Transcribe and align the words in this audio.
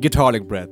Guitaric 0.00 0.46
Brad. 0.46 0.68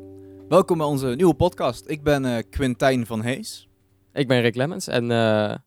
Welkom 0.49 0.79
bij 0.79 0.87
onze 0.87 1.07
nieuwe 1.07 1.35
podcast. 1.35 1.85
Ik 1.87 2.03
ben 2.03 2.25
eh, 2.25 2.43
Quintijn 2.51 3.07
van 3.07 3.23
Hees. 3.23 3.69
Ik 4.13 4.29
ben 4.29 4.41
Rick 4.41 4.55
Lemmens 4.55 4.87
en 4.87 5.03
eh, 5.03 5.09
ja, 5.09 5.59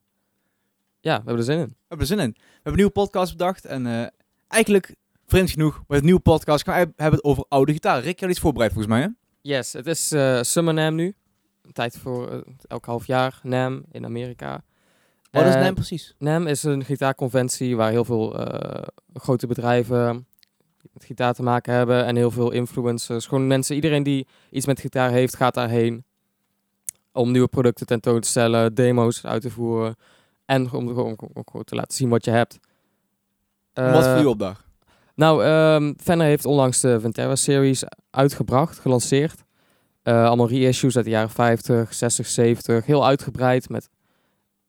we 1.01 1.11
hebben 1.11 1.37
er 1.37 1.43
zin 1.43 1.57
in. 1.57 1.67
We 1.67 1.75
hebben 1.87 2.07
er 2.07 2.13
zin 2.13 2.19
in. 2.19 2.31
We 2.31 2.41
hebben 2.53 2.71
een 2.71 2.77
nieuwe 2.77 2.91
podcast 2.91 3.31
bedacht 3.31 3.65
en 3.65 3.85
eh, 3.85 4.07
eigenlijk, 4.47 4.95
vreemd 5.25 5.49
genoeg, 5.49 5.83
met 5.87 5.99
een 5.99 6.05
nieuwe 6.05 6.19
podcast 6.19 6.63
gaan 6.63 6.73
we 6.73 6.93
hebben 6.95 7.19
het 7.19 7.23
over 7.23 7.45
oude 7.47 7.71
gitaar. 7.71 8.01
Rick, 8.01 8.19
je 8.19 8.25
had 8.25 8.33
iets 8.33 8.43
voorbereid 8.43 8.73
volgens 8.73 8.93
mij, 8.93 9.01
hè? 9.01 9.07
Yes, 9.41 9.73
het 9.73 9.87
is 9.87 10.07
Summer 10.41 10.73
NAM 10.73 10.95
nu. 10.95 11.15
Tijd 11.71 11.97
voor 11.97 12.43
elk 12.67 12.85
half 12.85 13.07
jaar 13.07 13.39
NAM 13.43 13.83
in 13.91 14.05
Amerika. 14.05 14.63
Wat 15.31 15.45
is 15.45 15.53
NAM 15.53 15.73
precies? 15.73 16.15
NAM 16.17 16.47
is 16.47 16.63
een 16.63 16.85
gitaarconventie 16.85 17.75
waar 17.75 17.91
heel 17.91 18.05
veel 18.05 18.47
grote 19.13 19.47
bedrijven 19.47 20.27
met 20.93 21.05
gitaar 21.05 21.33
te 21.33 21.43
maken 21.43 21.73
hebben 21.73 22.05
en 22.05 22.15
heel 22.15 22.31
veel 22.31 22.51
influencers. 22.51 23.25
Gewoon 23.25 23.47
mensen, 23.47 23.75
iedereen 23.75 24.03
die 24.03 24.27
iets 24.51 24.65
met 24.65 24.79
gitaar 24.79 25.11
heeft, 25.11 25.35
gaat 25.35 25.53
daarheen 25.53 26.03
om 27.11 27.31
nieuwe 27.31 27.47
producten 27.47 27.85
tentoon 27.85 28.19
te 28.19 28.27
stellen, 28.27 28.73
demo's 28.73 29.25
uit 29.25 29.41
te 29.41 29.49
voeren 29.49 29.95
en 30.45 30.71
om 30.71 30.87
gewoon 30.87 31.63
te 31.63 31.75
laten 31.75 31.93
zien 31.93 32.09
wat 32.09 32.25
je 32.25 32.31
hebt. 32.31 32.59
Wat 33.73 34.05
Eh, 34.05 34.11
voor 34.11 34.21
je 34.21 34.29
opdracht? 34.29 34.67
Nou, 35.15 35.43
ehm 35.43 35.93
Fender 35.97 36.27
heeft 36.27 36.45
onlangs 36.45 36.79
de 36.79 36.99
Ventura 36.99 37.35
Series 37.35 37.83
uitgebracht, 38.09 38.79
gelanceerd. 38.79 39.43
Eh, 40.03 40.25
allemaal 40.25 40.49
reissues 40.49 40.95
uit 40.95 41.05
de 41.05 41.11
jaren 41.11 41.29
50, 41.29 41.93
60, 41.93 42.27
70. 42.27 42.85
Heel 42.85 43.05
uitgebreid 43.05 43.69
met 43.69 43.89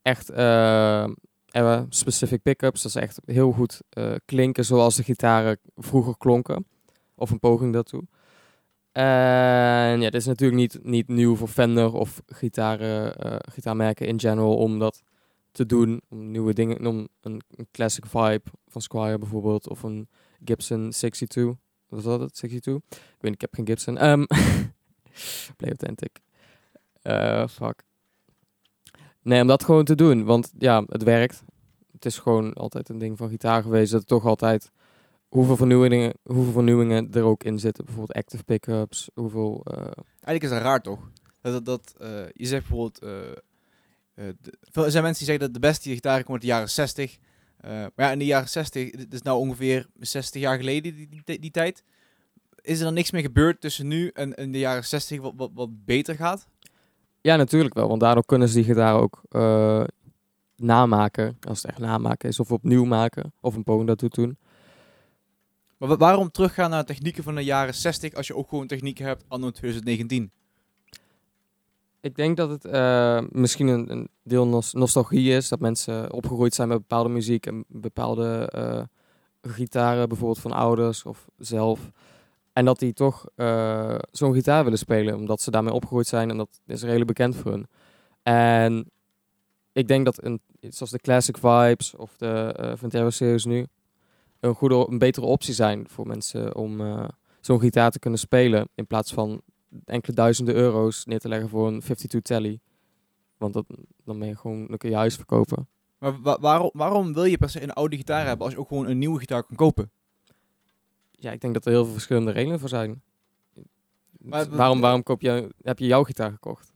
echt 0.02 0.30
eh, 0.30 1.04
era 1.50 1.86
specific 1.88 2.42
pickups. 2.42 2.82
Dat 2.82 2.94
is 2.94 3.02
echt 3.02 3.20
heel 3.24 3.52
goed 3.52 3.80
eh, 3.88 4.12
klinken 4.24 4.64
zoals 4.64 4.96
de 4.96 5.02
gitaren 5.02 5.58
vroeger 5.76 6.16
klonken. 6.16 6.66
Of 7.14 7.30
een 7.30 7.38
poging 7.38 7.72
daartoe. 7.72 8.04
En 8.92 10.00
ja, 10.00 10.10
dit 10.10 10.14
is 10.14 10.26
natuurlijk 10.26 10.60
niet, 10.60 10.78
niet 10.82 11.08
nieuw 11.08 11.36
voor 11.36 11.48
Fender 11.48 11.92
of 11.92 12.22
gitaren, 12.26 13.16
eh, 13.16 13.36
gitaarmerken 13.52 14.06
in 14.06 14.20
general 14.20 14.56
om 14.56 14.78
dat 14.78 15.02
te 15.52 15.66
doen. 15.66 16.00
Om 16.08 16.30
nieuwe 16.30 16.52
dingen, 16.52 16.86
om 16.86 17.08
een, 17.20 17.42
een 17.56 17.68
classic 17.72 18.06
vibe 18.06 18.42
van 18.66 18.80
Squire 18.80 19.18
bijvoorbeeld. 19.18 19.68
Of 19.68 19.82
een 19.82 20.08
Gibson 20.44 20.90
62. 20.90 21.44
Wat 21.44 22.02
was 22.02 22.18
dat? 22.18 22.34
62? 22.34 22.74
Ik 22.74 22.82
weet 22.90 23.22
niet, 23.22 23.34
ik 23.34 23.40
heb 23.40 23.54
geen 23.54 23.66
Gibson. 23.66 23.98
Ehm 23.98 24.24
Play 25.56 25.70
Authentic. 25.70 26.20
Eh 27.02 27.48
fuck. 27.48 27.89
Nee, 29.22 29.40
om 29.40 29.46
dat 29.46 29.64
gewoon 29.64 29.84
te 29.84 29.94
doen. 29.94 30.24
Want 30.24 30.52
ja, 30.58 30.84
het 30.86 31.02
werkt. 31.02 31.42
Het 31.92 32.04
is 32.04 32.18
gewoon 32.18 32.52
altijd 32.52 32.88
een 32.88 32.98
ding 32.98 33.18
van 33.18 33.28
gitaar 33.28 33.62
geweest. 33.62 33.92
Dat 33.92 34.00
er 34.00 34.06
toch 34.06 34.24
altijd 34.24 34.70
hoeveel 35.28 35.56
vernieuwingen, 35.56 36.12
hoeveel 36.22 36.52
vernieuwingen 36.52 37.12
er 37.12 37.22
ook 37.22 37.44
in 37.44 37.58
zitten. 37.58 37.84
Bijvoorbeeld 37.84 38.18
active 38.18 38.44
pickups. 38.44 39.10
Hoeveel... 39.14 39.60
eh, 39.64 39.76
Eigenlijk 40.12 40.42
is 40.42 40.50
het 40.50 40.62
raar 40.62 40.82
toch? 40.82 41.10
Dat, 41.42 41.52
dat, 41.52 41.64
dat 41.64 41.94
eh, 42.00 42.22
je 42.32 42.46
zegt 42.46 42.68
bijvoorbeeld, 42.68 42.98
eh, 43.02 43.10
de- 44.40 44.58
er 44.82 44.90
zijn 44.90 45.02
mensen 45.04 45.24
die 45.24 45.34
zeggen 45.34 45.38
dat 45.38 45.54
de 45.54 45.68
beste 45.68 45.88
gitaren 45.90 46.20
komen 46.24 46.32
uit 46.32 46.42
de 46.42 46.46
jaren 46.54 46.70
60. 46.70 47.16
Eh, 47.56 47.70
maar 47.70 47.90
ja, 47.96 48.10
in 48.12 48.18
de 48.18 48.24
jaren 48.24 48.48
60, 48.48 48.90
dit 48.90 49.12
is 49.12 49.22
nou 49.22 49.38
ongeveer 49.38 49.86
60 49.98 50.40
jaar 50.40 50.56
geleden, 50.58 50.94
die, 50.94 51.08
die, 51.24 51.38
die 51.40 51.50
tijd. 51.50 51.84
Is 52.60 52.78
er 52.78 52.84
dan 52.84 52.94
niks 52.94 53.10
meer 53.10 53.22
gebeurd 53.22 53.60
tussen 53.60 53.86
nu 53.86 54.08
en, 54.08 54.34
en 54.36 54.52
de 54.52 54.58
jaren 54.58 54.84
60 54.84 55.20
wat, 55.20 55.32
wat, 55.36 55.50
wat 55.54 55.84
beter 55.84 56.14
gaat? 56.16 56.46
Ja, 57.20 57.36
natuurlijk 57.36 57.74
wel. 57.74 57.88
Want 57.88 58.00
daardoor 58.00 58.24
kunnen 58.24 58.48
ze 58.48 58.54
die 58.54 58.64
gitaar 58.64 58.94
ook 59.00 59.22
eh, 59.28 59.84
namaken. 60.56 61.36
Als 61.48 61.62
het 61.62 61.70
echt 61.70 61.80
namaken 61.80 62.28
is. 62.28 62.40
Of 62.40 62.52
opnieuw 62.52 62.84
maken. 62.84 63.32
Of 63.40 63.54
een 63.54 63.62
poging 63.64 63.86
daartoe 63.86 64.08
doen. 64.08 64.38
Maar 65.76 65.88
wa- 65.88 65.96
waarom 65.96 66.30
teruggaan 66.30 66.70
naar 66.70 66.84
technieken 66.84 67.22
van 67.22 67.34
de 67.34 67.44
jaren 67.44 67.74
60 67.74 68.14
als 68.14 68.26
je 68.26 68.36
ook 68.36 68.48
gewoon 68.48 68.66
technieken 68.66 69.04
hebt 69.06 69.24
anno 69.28 69.50
2019? 69.50 70.30
Ik 72.00 72.16
denk 72.16 72.36
dat 72.36 72.50
het 72.50 72.64
eh, 72.64 73.20
misschien 73.30 73.66
een, 73.68 73.90
een 73.92 74.08
deel 74.22 74.46
nos- 74.46 74.72
nostalgie 74.72 75.30
is. 75.36 75.48
Dat 75.48 75.60
mensen 75.60 76.12
opgegroeid 76.12 76.54
zijn 76.54 76.68
met 76.68 76.78
bepaalde 76.78 77.08
muziek 77.08 77.46
en 77.46 77.64
bepaalde 77.68 78.48
eh, 78.52 78.82
gitaren, 79.52 80.08
bijvoorbeeld 80.08 80.40
van 80.40 80.52
ouders 80.52 81.04
of 81.04 81.26
zelf. 81.36 81.90
En 82.52 82.64
dat 82.64 82.78
die 82.78 82.92
toch 82.92 83.26
eh, 83.34 83.98
zo'n 84.10 84.32
gitaar 84.34 84.62
willen 84.64 84.78
spelen, 84.78 85.16
omdat 85.16 85.40
ze 85.40 85.50
daarmee 85.50 85.72
opgegroeid 85.72 86.06
zijn 86.06 86.30
en 86.30 86.36
dat 86.36 86.60
is 86.66 86.82
redelijk 86.82 87.06
bekend 87.06 87.36
voor 87.36 87.50
hun. 87.50 87.66
En 88.22 88.90
ik 89.72 89.88
denk 89.88 90.04
dat 90.04 90.24
een, 90.24 90.40
zoals 90.60 90.90
de 90.92 90.98
Classic 90.98 91.36
Vibes 91.36 91.94
of 91.94 92.16
de 92.16 92.54
eh 92.56 92.72
Ventero 92.76 93.10
Series 93.10 93.44
nu 93.44 93.66
een, 94.40 94.54
goede, 94.54 94.86
een 94.88 94.98
betere 94.98 95.26
optie 95.26 95.54
zijn 95.54 95.88
voor 95.88 96.06
mensen 96.06 96.54
om 96.56 96.80
eh, 96.80 97.04
zo'n 97.40 97.60
gitaar 97.60 97.90
te 97.90 97.98
kunnen 97.98 98.18
spelen. 98.18 98.68
In 98.74 98.86
plaats 98.86 99.12
van 99.12 99.40
enkele 99.84 100.14
duizenden 100.16 100.54
euro's 100.54 101.04
neer 101.04 101.18
te 101.18 101.28
leggen 101.28 101.48
voor 101.48 101.66
een 101.66 101.80
52 101.80 102.20
Telly. 102.20 102.60
Want 103.36 103.52
dat, 103.52 103.64
dan 104.04 104.18
ben 104.18 104.28
je 104.28 104.36
gewoon, 104.36 104.66
dan 104.66 104.78
kun 104.78 104.90
je 104.90 104.96
huis 104.96 105.14
verkopen. 105.14 105.68
Maar 105.98 106.20
wa- 106.20 106.38
waarom, 106.40 106.70
waarom 106.72 107.12
wil 107.14 107.24
je 107.24 107.38
per 107.38 107.50
se 107.50 107.62
een 107.62 107.72
oude 107.72 107.96
gitaar 107.96 108.26
hebben 108.26 108.44
als 108.44 108.54
je 108.54 108.60
ook 108.60 108.68
gewoon 108.68 108.86
een 108.88 108.98
nieuwe 108.98 109.18
gitaar 109.18 109.42
kan 109.44 109.56
kopen? 109.56 109.90
Ja, 111.20 111.30
ik 111.32 111.40
denk 111.40 111.54
dat 111.54 111.64
er 111.64 111.70
heel 111.72 111.84
veel 111.84 111.92
verschillende 111.92 112.30
redenen 112.30 112.60
voor 112.60 112.68
zijn. 112.68 113.02
Maar 114.18 114.48
waarom, 114.50 114.80
waarom 114.80 115.02
koop 115.02 115.20
je, 115.20 115.54
heb 115.62 115.78
je 115.78 115.86
jouw 115.86 116.02
gitaar 116.04 116.30
gekocht? 116.30 116.72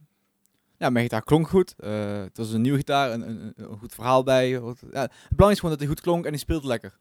Ja, 0.78 0.90
mijn 0.90 1.04
gitaar 1.04 1.22
klonk 1.22 1.48
goed. 1.48 1.74
Eh, 1.76 2.20
het 2.22 2.36
was 2.36 2.52
een 2.52 2.60
nieuwe 2.60 2.78
gitaar, 2.78 3.12
een, 3.12 3.28
een, 3.28 3.52
een- 3.56 3.78
goed 3.78 3.94
verhaal 3.94 4.22
bij. 4.22 4.60
Wat- 4.60 4.78
Ja, 4.80 4.86
het 5.00 5.10
belangrijkste 5.10 5.50
is 5.50 5.58
gewoon 5.58 5.70
dat 5.70 5.78
hij 5.78 5.88
goed 5.88 6.00
klonk 6.00 6.24
en 6.24 6.30
hij 6.30 6.38
speelt 6.38 6.64
lekker. 6.64 6.98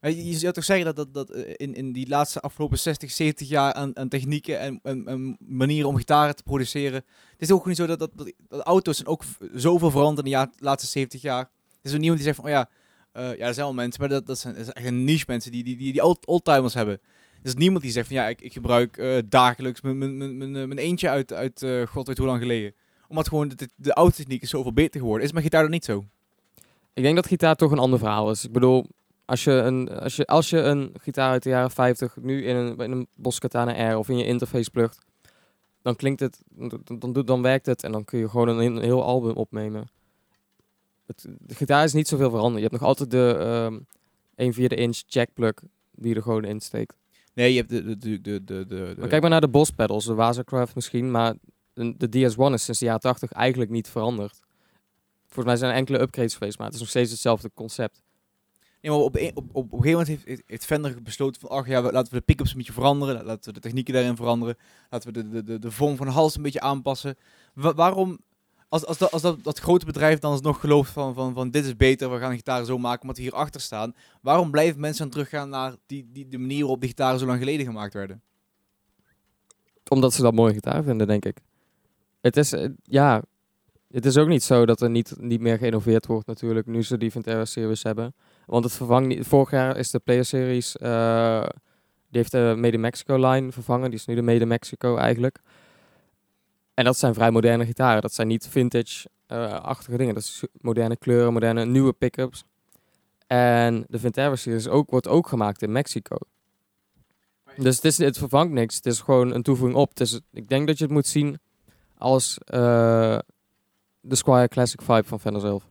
Eh, 0.00 0.16
Je, 0.16 0.26
je 0.26 0.34
zou 0.38 0.52
toch 0.52 0.64
zeggen 0.64 0.84
dat, 0.86 0.96
dat, 0.96 1.14
dat 1.14 1.30
eh, 1.30 1.52
in, 1.56 1.74
in 1.74 1.92
die 1.92 2.08
laatste 2.08 2.40
afgelopen 2.40 2.78
60, 2.78 3.10
70 3.10 3.48
jaar 3.48 3.72
aan, 3.72 3.96
aan 3.96 4.08
technieken 4.08 4.58
en, 4.58 4.80
en, 4.82 5.06
en 5.06 5.36
manieren 5.40 5.88
om 5.88 5.96
gitaren 5.96 6.36
te 6.36 6.42
produceren. 6.42 7.04
Het 7.30 7.40
is 7.42 7.50
ook 7.52 7.66
niet 7.66 7.76
zo 7.76 7.86
dat, 7.86 7.98
dat, 7.98 8.10
dat, 8.14 8.32
dat 8.48 8.60
auto's 8.60 8.96
zijn 8.96 9.08
ook 9.08 9.22
zoveel 9.54 9.90
veranderd 9.90 10.18
in 10.18 10.24
de 10.24 10.30
jaar- 10.38 10.50
laatste 10.58 10.88
70 10.90 11.22
jaar. 11.22 11.40
Er 11.42 11.48
is 11.82 11.92
ook 11.92 11.98
niemand 11.98 12.16
die 12.22 12.28
zegt 12.32 12.36
van, 12.36 12.44
oh 12.44 12.50
ja, 12.50 12.68
eh, 13.16 13.36
ja, 13.36 13.46
er 13.46 13.54
zijn 13.54 13.66
wel 13.66 13.74
mensen, 13.74 14.00
maar 14.00 14.10
dat, 14.10 14.26
dat, 14.26 14.38
zijn, 14.38 14.56
echt 14.56 14.86
een 14.86 15.04
niche 15.04 15.24
mensen 15.26 15.52
die 15.52 15.64
die, 15.64 15.76
die, 15.76 15.92
die 15.92 16.02
old, 16.02 16.26
oldtimers 16.26 16.74
hebben. 16.74 16.94
Er 17.42 17.52
is 17.52 17.54
niemand 17.54 17.82
die 17.82 17.92
zegt 17.92 18.06
van, 18.06 18.16
ja, 18.16 18.28
ik, 18.28 18.40
ik 18.40 18.52
gebruik 18.52 18.96
eh, 18.96 19.18
dagelijks 19.28 19.80
eh, 19.80 19.92
mijn 19.92 20.78
eentje 20.78 21.08
uit, 21.08 21.32
uit 21.32 21.66
god 21.88 22.06
weet 22.06 22.18
hoe 22.18 22.26
lang 22.26 22.40
geleden. 22.40 22.74
Omdat 23.08 23.28
gewoon 23.28 23.48
de, 23.48 23.54
de, 23.54 23.68
de 23.76 23.94
oude 23.94 24.14
techniek 24.14 24.42
is 24.42 24.50
zoveel 24.50 24.72
beter 24.72 25.00
geworden. 25.00 25.24
Is 25.24 25.32
mijn 25.32 25.44
gitaar 25.44 25.62
dan 25.62 25.70
niet 25.70 25.84
zo? 25.84 26.04
Ik 26.92 27.02
denk 27.02 27.16
dat 27.16 27.26
gitaar 27.26 27.56
toch 27.56 27.70
een 27.70 27.78
ander 27.78 27.98
verhaal 27.98 28.30
is. 28.30 28.44
Ik 28.44 28.52
bedoel, 28.52 28.86
als 29.24 29.44
je 29.44 29.52
een, 29.52 29.88
als 29.88 30.16
je, 30.16 30.26
als 30.26 30.50
je 30.50 30.58
een 30.58 30.94
gitaar 31.00 31.30
uit 31.30 31.42
de 31.42 31.48
jaren 31.48 31.70
50 31.70 32.16
nu 32.16 32.44
in 32.44 32.56
een, 32.56 32.78
in 32.78 32.90
een 32.90 33.06
Boss 33.16 33.38
Katana 33.38 33.92
R 33.92 33.96
of 33.96 34.08
in 34.08 34.18
je 34.18 34.26
interface 34.26 34.70
plugt, 34.70 34.98
dan 35.82 35.96
klinkt 35.96 36.20
het, 36.20 36.42
dan, 36.48 36.80
dan, 37.12 37.24
dan 37.24 37.42
werkt 37.42 37.66
het 37.66 37.82
en 37.82 37.92
dan 37.92 38.04
kun 38.04 38.18
je 38.18 38.28
gewoon 38.28 38.48
een 38.48 38.78
heel 38.78 39.04
album 39.04 39.36
opnemen. 39.36 39.88
Het, 41.06 41.26
de 41.38 41.54
gitaar 41.54 41.84
is 41.84 41.92
niet 41.92 42.08
zoveel 42.08 42.30
veranderd. 42.30 42.56
Je 42.62 42.68
hebt 42.68 42.80
nog 42.80 42.88
altijd 42.88 43.10
de 43.10 43.36
ehm 43.38 43.78
1 44.34 44.52
vierde 44.52 44.74
inch 44.74 45.02
jackplug 45.06 45.52
die 45.94 46.14
er 46.14 46.22
gewoon 46.22 46.44
in 46.44 46.60
steekt. 46.60 46.96
Nee, 47.34 47.52
je 47.52 47.58
hebt 47.58 47.70
de... 47.70 47.98
de, 47.98 48.20
de, 48.20 48.44
de, 48.44 48.66
de, 48.66 48.94
Maar 48.98 49.08
kijk 49.08 49.20
maar 49.20 49.30
naar 49.30 49.40
de 49.40 49.48
Boss 49.48 49.70
pedals, 49.70 50.04
de 50.04 50.14
Wazacraft 50.14 50.74
misschien, 50.74 51.10
maar 51.10 51.34
de, 51.72 51.94
de 51.96 52.08
DS1 52.08 52.52
is 52.52 52.64
sinds 52.64 52.78
de 52.80 52.84
jaren 52.84 53.00
80 53.00 53.32
eigenlijk 53.32 53.70
niet 53.70 53.88
veranderd. 53.88 54.40
Volgens 55.24 55.44
mij 55.46 55.56
zijn 55.56 55.70
er 55.70 55.76
enkele 55.76 56.00
upgrades 56.00 56.34
geweest, 56.34 56.56
maar 56.56 56.66
het 56.66 56.74
is 56.74 56.80
nog 56.80 56.90
steeds 56.90 57.10
hetzelfde 57.10 57.50
concept. 57.54 58.02
Nee, 58.80 58.90
maar 58.92 59.00
op, 59.00 59.16
een- 59.16 59.30
op, 59.34 59.36
op, 59.36 59.54
op 59.56 59.72
een 59.72 59.82
gegeven 59.82 59.90
moment 59.90 60.08
heeft, 60.08 60.24
heeft- 60.24 60.42
heeft 60.46 60.64
Fender 60.64 61.02
besloten 61.02 61.40
van... 61.40 61.50
Ach 61.50 61.66
ja, 61.68 61.82
we- 61.82 61.92
laten 61.92 62.12
we 62.12 62.18
de 62.18 62.24
pickups 62.24 62.50
een 62.50 62.56
beetje 62.56 62.72
veranderen. 62.72 63.24
Laten 63.24 63.44
we 63.44 63.52
de 63.52 63.60
technieken 63.60 63.94
daarin 63.94 64.16
veranderen. 64.16 64.56
Laten 64.90 65.12
we 65.12 65.22
de, 65.22 65.28
de, 65.28 65.44
de, 65.44 65.58
de 65.58 65.70
vorm 65.70 65.96
van 65.96 66.06
de 66.06 66.12
hals 66.12 66.36
een 66.36 66.42
beetje 66.42 66.60
aanpassen. 66.60 67.16
Wa- 67.54 67.74
waarom... 67.74 68.18
Als, 68.68 68.86
als, 68.86 68.98
dat, 68.98 69.12
als 69.12 69.22
dat, 69.22 69.58
grote 69.58 69.84
bedrijf 69.84 70.18
dan 70.18 70.38
nog 70.42 70.60
gelooft 70.60 70.90
van, 70.90 71.14
van, 71.14 71.34
van 71.34 71.50
dit 71.50 71.64
is 71.64 71.76
beter, 71.76 72.10
we 72.10 72.18
gaan 72.18 72.30
de 72.30 72.36
gitaren 72.36 72.66
zo 72.66 72.78
maken 72.78 73.00
omdat 73.00 73.16
we 73.16 73.22
hierachter 73.22 73.60
staan. 73.60 73.94
Waarom 74.20 74.50
blijven 74.50 74.80
mensen 74.80 75.02
dan 75.02 75.12
teruggaan 75.12 75.48
naar 75.48 75.74
die, 75.86 76.08
die, 76.12 76.28
de 76.28 76.38
manier 76.38 76.60
waarop 76.60 76.80
de 76.80 76.86
gitaren 76.86 77.18
zo 77.18 77.26
lang 77.26 77.38
geleden 77.38 77.66
gemaakt 77.66 77.94
werden? 77.94 78.22
Omdat 79.88 80.12
ze 80.12 80.22
dat 80.22 80.34
mooie 80.34 80.52
gitaar 80.52 80.82
vinden, 80.82 81.06
denk 81.06 81.24
ik. 81.24 81.38
Het 82.20 82.36
is, 82.36 82.52
eh, 82.52 82.68
ja, 82.82 83.22
het 83.90 84.06
is 84.06 84.16
ook 84.16 84.28
niet 84.28 84.42
zo 84.42 84.66
dat 84.66 84.80
er 84.80 84.90
niet, 84.90 85.14
niet 85.18 85.40
meer 85.40 85.58
geïnnoveerd 85.58 86.06
wordt 86.06 86.26
natuurlijk, 86.26 86.66
nu 86.66 86.82
ze 86.82 86.98
die 86.98 87.10
Ventera 87.10 87.44
Series 87.44 87.82
hebben. 87.82 88.14
Want 88.46 88.64
het 88.64 88.72
vervangt 88.72 89.08
niet, 89.08 89.26
vorig 89.26 89.50
jaar 89.50 89.76
is 89.76 89.90
de 89.90 89.98
Player 89.98 90.24
Series, 90.24 90.76
eh, 90.76 91.46
die 92.08 92.20
heeft 92.20 92.30
de 92.30 92.54
Made 92.56 92.74
in 92.74 92.80
Mexico 92.80 93.30
line 93.30 93.52
vervangen, 93.52 93.90
die 93.90 93.98
is 93.98 94.06
nu 94.06 94.14
de 94.14 94.22
Made 94.22 94.40
in 94.40 94.48
Mexico 94.48 94.96
eigenlijk. 94.96 95.38
En 96.76 96.84
dat 96.84 96.98
zijn 96.98 97.14
vrij 97.14 97.30
moderne 97.30 97.66
gitaren, 97.66 98.02
dat 98.02 98.14
zijn 98.14 98.28
niet 98.28 98.48
vintage-achtige 98.48 99.96
dingen. 99.96 100.14
Dat 100.14 100.22
is 100.22 100.42
moderne 100.60 100.96
kleuren, 100.96 101.32
moderne 101.32 101.64
nieuwe 101.64 101.92
pickups. 101.92 102.44
En 103.26 103.84
de 103.88 103.98
Ventera 103.98 104.36
Series 104.36 104.68
ook, 104.68 104.90
wordt 104.90 105.08
ook 105.08 105.28
gemaakt 105.28 105.62
in 105.62 105.72
Mexico. 105.72 106.16
Dus 107.56 107.74
het, 107.76 107.84
is, 107.84 107.98
het 107.98 108.18
vervangt 108.18 108.52
niks. 108.52 108.74
Het 108.76 108.86
is 108.86 109.00
gewoon 109.00 109.34
een 109.34 109.42
toevoeging 109.42 109.78
op. 109.78 109.92
Ik 110.32 110.48
denk 110.48 110.66
dat 110.66 110.78
je 110.78 110.84
het 110.84 110.92
moet 110.92 111.06
zien 111.06 111.38
als 111.98 112.38
eh, 112.44 113.18
de 114.00 114.14
Squire 114.14 114.48
Classic 114.48 114.82
Vibe 114.82 115.04
van 115.04 115.20
Fender 115.20 115.40
zelf. 115.40 115.68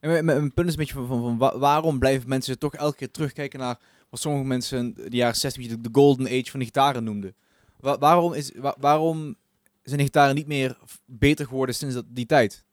En 0.00 0.24
mijn, 0.24 0.54
punt 0.54 0.66
is 0.66 0.72
een 0.72 0.78
beetje 0.78 0.94
van, 0.94 1.06
van, 1.06 1.20
van 1.20 1.38
wa- 1.38 1.58
waarom 1.58 1.98
blijven 1.98 2.28
mensen 2.28 2.58
toch 2.58 2.74
elke 2.74 2.96
keer 2.96 3.10
terugkijken 3.10 3.58
naar 3.58 3.78
wat 4.08 4.20
sommige 4.20 4.44
mensen 4.44 4.94
de 4.94 5.16
jaren 5.16 5.36
60 5.36 5.66
de, 5.66 5.80
de 5.80 5.88
golden 5.92 6.26
age 6.26 6.50
van 6.50 6.58
de 6.60 6.66
gitaren 6.66 7.04
noemden. 7.04 7.34
Wa- 7.80 7.98
waarom, 7.98 8.32
is, 8.32 8.52
wa- 8.56 8.76
waarom 8.78 9.36
zijn 9.82 10.00
gitaren 10.00 10.34
niet 10.34 10.46
meer 10.46 10.78
beter 11.04 11.46
geworden 11.46 11.74
sinds 11.74 11.94
dat, 11.94 12.04
die 12.08 12.26
tijd? 12.26 12.64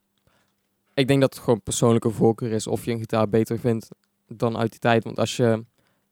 Ik 0.93 1.07
denk 1.07 1.21
dat 1.21 1.33
het 1.33 1.43
gewoon 1.43 1.61
persoonlijke 1.61 2.09
voorkeur 2.09 2.51
is 2.51 2.67
of 2.67 2.85
je 2.85 2.91
een 2.91 2.99
gitaar 2.99 3.29
beter 3.29 3.59
vindt 3.59 3.87
dan 4.27 4.57
uit 4.57 4.71
die 4.71 4.79
tijd. 4.79 5.03
Want 5.03 5.19
als 5.19 5.35
je 5.37 5.65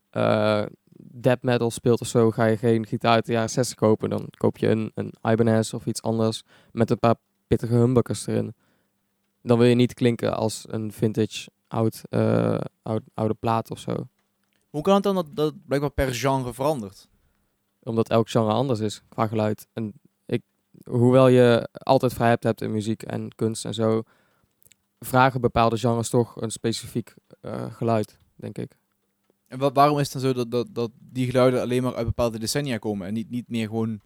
eh 0.10 0.66
death 0.98 1.42
metal 1.44 1.72
speelt 1.72 2.02
of 2.02 2.08
zo, 2.08 2.32
ga 2.32 2.46
je 2.46 2.58
geen 2.58 2.86
gitaar 2.86 3.14
uit 3.14 3.26
de 3.26 3.32
jaren 3.32 3.50
60 3.50 3.76
kopen. 3.76 4.10
Dan 4.10 4.28
koop 4.38 4.58
je 4.58 4.68
een, 4.68 4.92
een 4.96 5.14
Ibanez 5.22 5.74
of 5.74 5.86
iets 5.86 6.02
anders 6.02 6.44
met 6.72 6.90
een 6.90 7.00
paar 7.00 7.16
pittige 7.48 7.74
humbuckers 7.74 8.28
erin. 8.28 8.54
Dan 9.42 9.58
wil 9.58 9.68
je 9.68 9.76
niet 9.76 9.94
klinken 9.94 10.38
als 10.38 10.66
een 10.68 10.92
vintage 10.92 11.50
oud, 11.68 12.02
eh, 12.10 12.60
oud, 12.82 13.02
oude 13.14 13.34
plaat 13.34 13.72
of 13.72 13.80
zo. 13.80 14.08
Hoe 14.70 14.82
kan 14.82 14.94
het 14.94 15.04
dan 15.04 15.16
dat 15.16 15.28
dat 15.34 15.54
blijkbaar 15.66 15.92
per 15.92 16.14
genre 16.14 16.54
verandert? 16.54 17.08
Omdat 17.84 18.10
elk 18.10 18.30
genre 18.30 18.54
anders 18.54 18.80
is 18.80 19.02
qua 19.10 19.28
geluid. 19.28 19.68
En 19.74 19.94
hoewel 20.84 21.28
je 21.28 21.70
altijd 21.72 22.14
vrijheid 22.14 22.44
hebt 22.44 22.62
in 22.62 22.72
muziek 22.72 23.04
en 23.04 23.36
kunst 23.36 23.66
en 23.66 23.74
zo, 23.74 24.04
vragen 25.00 25.42
bepaalde 25.42 25.78
genres 25.78 26.10
toch 26.10 26.42
een 26.42 26.52
specifiek 26.52 27.14
eh, 27.42 27.74
geluid, 27.74 28.18
denk 28.36 28.58
ik. 28.58 28.78
En 29.48 29.60
wa- 29.60 29.72
waarom 29.72 30.00
is 30.00 30.14
het 30.14 30.22
dan 30.22 30.22
zo 30.22 30.34
dat, 30.34 30.52
dat, 30.52 30.68
dat 30.72 30.92
die 31.00 31.26
geluiden 31.26 31.62
alleen 31.62 31.84
maar 31.84 31.96
uit 31.96 32.06
bepaalde 32.06 32.40
decennia 32.40 32.78
komen 32.78 33.08
en 33.08 33.14
niet, 33.14 33.30
niet 33.30 33.50
meer 33.50 33.68
gewoon 33.68 34.02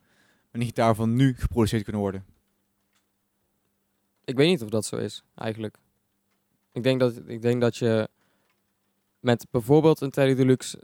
een 0.52 0.64
gitaar 0.64 0.96
van 0.96 1.16
nu 1.16 1.36
geproduceerd 1.38 1.84
kunnen 1.84 2.02
worden? 2.02 2.26
Ik 4.24 4.36
weet 4.36 4.48
niet 4.48 4.64
of 4.64 4.70
dat 4.70 4.86
zo 4.86 4.96
is, 4.96 5.24
eigenlijk. 5.36 5.78
Ik 6.72 6.84
denk 6.84 7.00
dat, 7.00 7.22
ik 7.26 7.42
denk 7.42 7.62
dat 7.62 7.78
je 7.78 8.10
met 9.20 9.48
bijvoorbeeld 9.52 10.02
een 10.02 10.10
Tele 10.10 10.36
Deluxe 10.36 10.84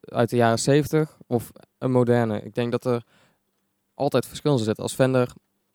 uit 0.00 0.30
de 0.30 0.36
jaren 0.36 0.58
70 0.58 1.18
of 1.26 1.52
een 1.78 1.90
moderne, 1.90 2.40
ik 2.42 2.54
denk 2.54 2.70
dat 2.70 2.84
er 2.84 3.04
altijd 3.98 4.26
verschil 4.26 4.58
in 4.58 4.64
zit. 4.64 4.78
Als 4.78 4.94
Fender, 4.94 5.32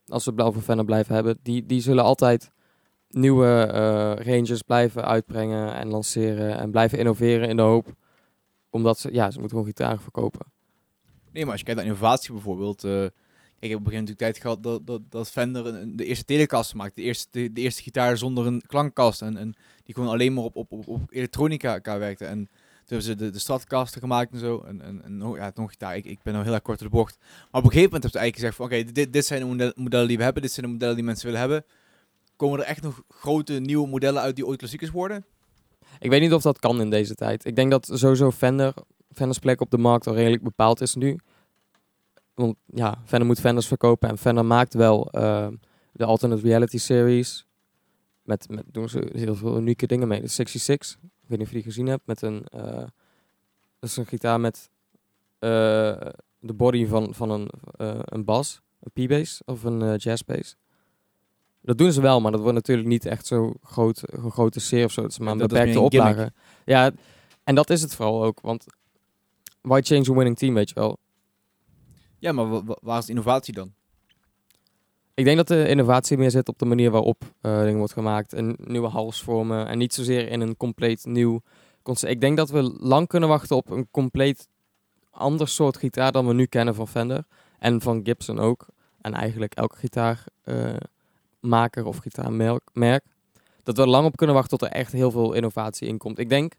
als 0.08 0.26
we 0.26 0.32
het 0.32 0.42
over 0.42 0.62
Fender 0.62 0.86
blijven 0.86 1.16
hebben, 1.16 1.38
die, 1.42 1.66
die 1.66 1.82
zullen 1.82 2.04
altijd 2.04 2.52
nieuwe 3.10 3.48
eh 3.48 4.26
ranges 4.26 4.62
blijven 4.62 5.06
uitbrengen 5.06 5.74
en 5.74 5.88
lanceren 5.88 6.58
en 6.58 6.72
blijven 6.72 6.98
innoveren 6.98 7.50
in 7.50 7.56
de 7.56 7.62
hoop. 7.62 7.96
Omdat 8.70 9.00
ze, 9.00 9.14
ja, 9.14 9.32
ze 9.32 9.40
moeten 9.40 9.58
gewoon 9.58 9.74
gitaren 9.74 10.02
verkopen. 10.02 10.46
Nee, 11.32 11.44
maar 11.44 11.52
als 11.52 11.60
je 11.60 11.66
kijkt 11.66 11.80
naar 11.80 11.90
innovatie 11.90 12.34
bijvoorbeeld. 12.34 12.84
eh, 12.84 13.04
ik 13.60 13.70
heb 13.70 13.80
op 13.80 13.86
gegeven 13.86 14.06
moment 14.06 14.10
natuurlijk 14.10 14.20
tijd 14.20 14.38
gehad 14.38 14.64
dat, 14.64 14.88
dat, 14.88 15.12
dat 15.12 15.30
Fender 15.30 15.66
een, 15.66 15.96
de 15.96 16.06
eerste 16.06 16.26
telekast 16.26 16.74
maakte. 16.74 17.02
De 17.02 17.08
eerste, 17.08 17.28
de, 17.32 17.54
de 17.54 17.62
eerste 17.62 17.82
gitaar 17.82 18.18
zonder 18.18 18.46
een 18.46 18.62
klankkast. 18.68 19.22
En, 19.22 19.38
en 19.38 19.56
die 19.84 19.96
gewoon 19.96 20.10
alleen 20.10 20.34
maar 20.34 20.44
op, 20.44 20.56
op, 20.56 20.72
op, 20.72 20.88
op 20.88 21.02
elektronica 21.10 21.80
werkte. 22.00 22.26
En 22.26 22.50
toen 22.86 22.98
hebben 22.98 23.06
ze 23.06 23.16
de, 23.16 23.86
de 23.90 24.00
gemaakt 24.00 24.34
en 24.34 24.40
zo. 24.40 24.64
En, 24.68 24.82
en, 25.04 25.34
ja, 25.36 25.52
nog 25.56 25.70
gitaar. 25.70 25.96
Ik, 25.96 26.06
ik 26.06 26.20
ben 26.24 26.34
nou 26.34 26.46
heel 26.46 26.54
erg 26.54 26.64
kort 26.64 26.80
door 26.80 26.90
de 26.90 26.96
bocht. 26.96 27.18
Maar 27.20 27.62
op 27.62 27.64
een 27.64 27.72
gegeven 27.72 27.84
moment 27.84 28.04
hebben 28.04 28.12
ze 28.12 28.18
eigenlijk 28.18 28.36
gezegd 28.36 28.56
van... 28.56 28.66
Oké, 28.66 28.92
dit, 28.92 29.14
dit 29.14 29.26
zijn 29.26 29.40
de 29.40 29.46
model- 29.46 29.72
modellen 29.76 30.08
die 30.08 30.18
we 30.18 30.24
hebben. 30.24 30.42
Dit 30.42 30.52
zijn 30.52 30.66
de 30.66 30.72
modellen 30.72 30.96
die 30.96 31.04
mensen 31.04 31.26
willen 31.26 31.40
hebben. 31.40 31.66
Komen 32.36 32.60
er 32.60 32.66
echt 32.66 32.82
nog 32.82 33.04
grote 33.10 33.54
nieuwe 33.54 33.88
modellen 33.88 34.22
uit 34.22 34.36
die 34.36 34.46
ooit 34.46 34.58
klassiekers 34.58 34.92
worden? 34.92 35.26
Ik 36.00 36.10
weet 36.10 36.22
niet 36.22 36.34
of 36.34 36.42
dat 36.42 36.60
kan 36.60 36.82
in 36.82 36.90
deze 36.90 37.16
tijd. 37.16 37.46
Ik 37.46 37.56
denk 37.56 37.72
dat 37.72 37.90
sowieso 37.94 38.32
Fender, 38.32 38.74
Fenders 39.12 39.40
plek 39.40 39.62
op 39.62 39.72
de 39.72 39.78
markt 39.78 40.08
al 40.08 40.16
redelijk 40.16 40.44
bepaald 40.44 40.82
is 40.82 40.96
nu. 40.96 41.20
Want 42.34 42.56
ja, 42.66 43.02
Fender 43.06 43.28
moet 43.28 43.40
Fenders 43.40 43.68
verkopen 43.68 44.10
en 44.10 44.18
Fender 44.18 44.46
maakt 44.46 44.74
wel 44.74 45.12
eh, 45.12 45.48
de 45.92 46.06
alternate 46.06 46.42
reality 46.42 46.78
series. 46.78 47.46
Met, 48.24 48.50
met 48.50 48.64
doen 48.72 48.90
ze 48.90 49.10
heel 49.14 49.36
veel 49.36 49.58
unieke 49.58 49.88
dingen 49.88 50.08
mee. 50.08 50.22
De 50.22 50.28
66, 50.28 50.98
ik 51.02 51.10
weet 51.28 51.38
niet 51.38 51.42
of 51.48 51.48
je 51.48 51.54
die 51.54 51.64
gezien 51.64 51.88
hebt, 51.88 52.06
met 52.06 52.22
een, 52.22 52.46
eh, 52.46 52.64
dat 53.80 53.90
is 53.90 53.98
een 53.98 54.06
gitaar 54.06 54.40
met 54.40 54.70
eh, 55.40 55.50
de 56.40 56.54
body 56.54 56.86
van, 56.86 57.14
van 57.14 57.30
een, 57.30 57.50
eh, 57.78 58.00
een 58.04 58.24
bas, 58.26 58.62
een 58.80 59.06
P-bass 59.06 59.42
of 59.46 59.64
een 59.64 59.82
eh, 59.82 59.98
jazz-bass. 59.98 60.56
Dat 61.62 61.78
doen 61.78 61.92
ze 61.92 62.02
wel, 62.02 62.22
maar 62.22 62.32
dat 62.32 62.40
wordt 62.42 62.56
natuurlijk 62.56 62.88
niet 62.88 63.06
echt 63.06 63.26
zo 63.26 63.54
groot, 63.62 64.02
een 64.06 64.32
grote 64.32 64.60
serie 64.60 64.86
of 64.86 64.92
zo. 64.92 65.02
Het 65.02 65.12
is 65.12 65.20
maar 65.20 65.32
een 65.32 65.38
beperkte 65.38 65.72
gimmick. 65.72 65.94
oplage. 65.94 66.32
Ja, 66.66 66.92
en 67.44 67.56
dat 67.56 67.70
is 67.70 67.82
het 67.82 67.96
vooral 67.96 68.24
ook, 68.24 68.42
want 68.42 68.66
why 69.62 69.82
change 69.84 70.10
a 70.10 70.14
winning 70.14 70.38
team, 70.38 70.54
weet 70.54 70.70
je 70.70 70.76
wel. 70.76 70.98
Ja, 72.20 72.32
maar 72.32 72.50
wa- 72.50 72.64
wa- 72.64 72.78
waar 72.82 72.98
is 73.00 73.06
de 73.06 73.12
innovatie 73.12 73.54
dan? 73.54 73.74
Ik 75.16 75.26
denk 75.26 75.38
dat 75.38 75.48
de 75.48 75.68
innovatie 75.68 76.18
meer 76.18 76.32
zit 76.32 76.48
op 76.48 76.60
de 76.60 76.66
manier 76.66 76.92
waarop 76.92 77.24
eh 77.42 77.62
dingen 77.62 77.78
wordt 77.78 77.94
gemaakt. 77.94 78.34
En 78.34 78.56
nieuwe 78.58 78.88
halsvormen. 78.88 79.68
En 79.68 79.78
niet 79.78 79.94
zozeer 79.94 80.28
in 80.28 80.42
een 80.42 80.58
compleet 80.58 81.06
nieuw 81.06 81.42
concept. 81.82 82.12
Ik 82.12 82.22
denk 82.22 82.38
dat 82.38 82.50
we 82.50 82.76
lang 82.80 83.08
kunnen 83.08 83.30
wachten 83.30 83.56
op 83.56 83.70
een 83.70 83.88
compleet 83.92 84.48
ander 85.12 85.48
soort 85.48 85.78
gitaar 85.78 86.12
dan 86.12 86.28
we 86.28 86.34
nu 86.34 86.46
kennen 86.46 86.76
van 86.76 86.88
Fender. 86.88 87.24
En 87.60 87.82
van 87.82 88.02
Gibson 88.04 88.40
ook. 88.40 88.66
En 89.02 89.14
eigenlijk 89.14 89.54
elke 89.54 89.76
gitaarmaker 89.76 91.86
of 91.86 91.98
gitaarmerk. 91.98 92.70
merk. 92.74 93.04
Dat 93.64 93.78
we 93.78 93.88
lang 93.88 94.06
op 94.06 94.16
kunnen 94.16 94.36
wachten 94.36 94.58
tot 94.58 94.68
er 94.68 94.74
echt 94.76 94.92
heel 94.92 95.12
veel 95.12 95.34
innovatie 95.34 95.88
in 95.88 95.98
komt. 95.98 96.20
Ik 96.20 96.30
denk 96.30 96.54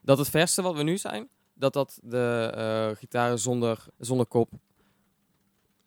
dat 0.00 0.18
het 0.18 0.28
verste 0.28 0.62
wat 0.62 0.74
we 0.74 0.82
nu 0.82 0.98
zijn, 0.98 1.28
dat 1.54 1.72
dat 1.72 1.98
de 2.02 2.52
eh, 2.54 2.88
gitaren 2.96 3.38
zonder, 3.38 3.84
zonder 3.98 4.26
kop 4.26 4.50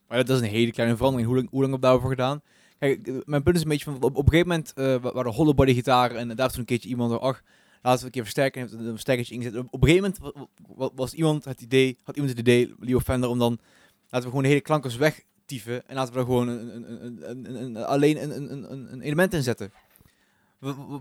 Maar 0.10 0.26
dat 0.26 0.36
is 0.36 0.42
een 0.42 0.54
hele 0.54 0.72
kleine 0.72 0.96
verandering. 0.96 1.30
Hoe 1.30 1.38
lang, 1.40 1.50
hoe 1.52 1.60
lang 1.62 1.72
heb 1.74 1.82
je 1.82 1.88
daarover 1.88 2.10
gedaan? 2.10 2.42
Kijk, 2.80 3.08
eh, 3.08 3.14
mijn 3.26 3.44
punt 3.44 3.56
is 3.56 3.62
een 3.62 3.68
beetje 3.70 3.86
van... 3.86 3.96
Op, 3.96 4.04
op 4.04 4.18
een 4.18 4.24
gegeven 4.24 4.48
moment 4.48 4.74
eh 4.74 4.96
wa- 5.02 5.14
waren 5.14 5.32
hollow 5.34 5.56
body 5.56 5.74
gitaren... 5.74 6.18
en 6.18 6.36
daar 6.36 6.50
toen 6.50 6.60
een 6.60 6.66
keertje 6.66 6.90
iemand... 6.90 7.12
er, 7.12 7.20
ach, 7.20 7.42
laten 7.82 8.00
we 8.00 8.06
een 8.06 8.12
keer 8.12 8.22
versterken. 8.22 8.62
En 8.62 8.68
heeft 8.70 8.80
een 8.84 8.90
versterkertje 8.90 9.34
ingezet. 9.34 9.56
Op, 9.58 9.68
op 9.72 9.82
een 9.84 9.88
gegeven 9.90 10.14
moment 10.22 10.36
wa- 10.36 10.48
wa- 10.76 10.90
was 10.96 11.14
iemand 11.14 11.46
het 11.46 11.62
idee... 11.62 11.98
had 12.04 12.16
iemand 12.16 12.38
het 12.38 12.48
idee, 12.48 12.74
Leo 12.80 13.00
Fender... 13.00 13.30
om 13.30 13.40
dan... 13.40 13.60
laten 14.02 14.20
we 14.20 14.28
gewoon 14.28 14.42
de 14.42 14.48
hele 14.48 14.62
klankers 14.62 14.96
wegtieven... 14.96 15.88
en 15.88 15.96
laten 15.96 16.14
we 16.14 16.20
er 16.20 16.26
gewoon 16.26 16.48
een, 16.48 16.76
een, 16.76 17.06
een, 17.06 17.30
een, 17.30 17.56
een- 17.56 17.76
een- 17.76 17.86
alleen 17.86 18.24
een, 18.92 19.02
element 19.02 19.34
in 19.34 19.44
zetten. 19.44 19.72